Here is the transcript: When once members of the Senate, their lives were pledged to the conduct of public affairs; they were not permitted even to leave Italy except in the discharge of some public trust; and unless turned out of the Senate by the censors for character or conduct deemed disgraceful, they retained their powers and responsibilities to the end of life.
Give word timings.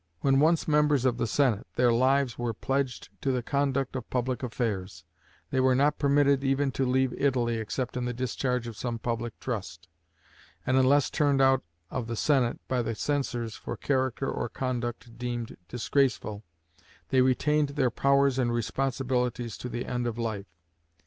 When 0.21 0.39
once 0.39 0.67
members 0.67 1.05
of 1.05 1.19
the 1.19 1.27
Senate, 1.27 1.67
their 1.75 1.93
lives 1.93 2.35
were 2.35 2.55
pledged 2.55 3.09
to 3.21 3.31
the 3.31 3.43
conduct 3.43 3.95
of 3.95 4.09
public 4.09 4.41
affairs; 4.41 5.05
they 5.51 5.59
were 5.59 5.75
not 5.75 5.99
permitted 5.99 6.43
even 6.43 6.71
to 6.71 6.87
leave 6.87 7.13
Italy 7.15 7.57
except 7.57 7.95
in 7.95 8.05
the 8.05 8.11
discharge 8.11 8.65
of 8.65 8.75
some 8.75 8.97
public 8.97 9.39
trust; 9.39 9.87
and 10.65 10.75
unless 10.75 11.11
turned 11.11 11.39
out 11.39 11.63
of 11.91 12.07
the 12.07 12.15
Senate 12.15 12.59
by 12.67 12.81
the 12.81 12.95
censors 12.95 13.53
for 13.53 13.77
character 13.77 14.27
or 14.31 14.49
conduct 14.49 15.19
deemed 15.19 15.55
disgraceful, 15.67 16.41
they 17.09 17.21
retained 17.21 17.69
their 17.77 17.91
powers 17.91 18.39
and 18.39 18.51
responsibilities 18.51 19.55
to 19.55 19.69
the 19.69 19.85
end 19.85 20.07
of 20.07 20.17
life. 20.17 20.47